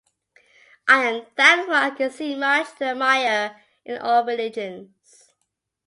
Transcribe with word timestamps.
I 0.87 1.03
am 1.03 1.25
thankful 1.37 1.75
I 1.75 1.91
can 1.91 2.09
see 2.09 2.33
much 2.33 2.75
to 2.79 2.85
admire 2.85 3.61
in 3.85 3.99
all 3.99 4.25
religions. 4.25 5.35